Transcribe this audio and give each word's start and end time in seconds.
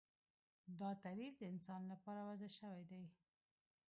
دا 0.79 0.89
تعریف 1.03 1.33
د 1.37 1.43
انسان 1.53 1.81
لپاره 1.91 2.21
وضع 2.29 2.49
شوی 2.57 2.81
دی 2.89 3.03